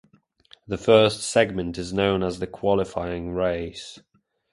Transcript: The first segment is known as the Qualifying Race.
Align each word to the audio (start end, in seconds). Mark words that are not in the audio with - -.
The 0.65 0.79
first 0.79 1.21
segment 1.21 1.77
is 1.77 1.93
known 1.93 2.23
as 2.23 2.39
the 2.39 2.47
Qualifying 2.47 3.35
Race. 3.35 3.99